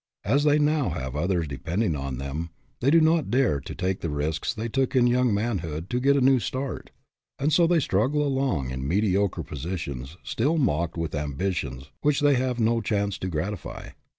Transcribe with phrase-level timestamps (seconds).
[0.25, 4.09] As they now have others depending on them, they do not dare to take the
[4.09, 6.89] risks which they took in young manhood to get a new start,
[7.37, 12.59] and so they struggle along in mediocre positions, still mocked with ambitions which they have
[12.59, 13.89] no chance to gratify.